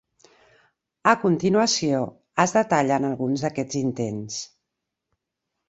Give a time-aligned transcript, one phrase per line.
[1.11, 1.99] A continuació,
[2.45, 4.43] es detallen alguns d'aquests intents.